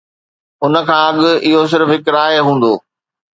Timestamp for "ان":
0.63-0.73